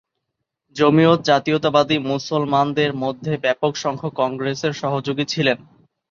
জমিয়ত 0.75 1.19
জাতীয়তাবাদী 1.23 1.97
মুসলমানদের 2.05 2.91
মধ্যে 2.95 3.31
ব্যাপক 3.37 3.73
সংখ্যক 3.75 4.13
কংগ্রেসের 4.15 4.73
সহযোগী 4.73 5.25
ছিলেন। 5.25 5.57